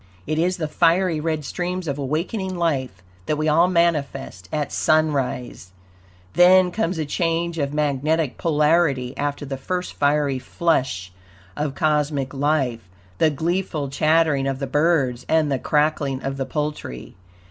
[0.25, 5.73] It is the fiery red streams of awakening life that we all manifest at sunrise;
[6.33, 11.11] then comes a change of magnetic polarity after the first fiery flush
[11.55, 17.13] of cosmic life; the gleeful chattering of the birds and the cackling of the poultry.